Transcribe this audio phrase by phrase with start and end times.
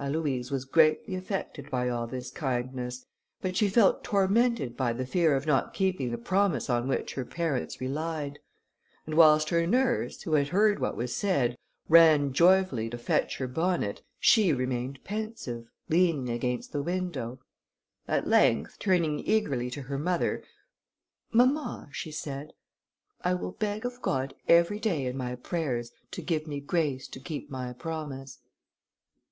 [0.00, 3.06] Aloïse was greatly affected by all this kindness;
[3.40, 7.24] but she felt tormented by the fear of not keeping the promise on which her
[7.24, 8.40] parents relied;
[9.06, 11.56] and whilst her nurse, who had heard what was said,
[11.88, 17.38] ran joyfully to fetch her bonnet, she remained pensive, leaning against the window.
[18.08, 20.42] At length, turning eagerly to her mother,
[21.30, 22.54] "Mamma," she said,
[23.22, 27.20] "I will beg of God every day in my prayers to give me grace to
[27.20, 28.40] keep my promise."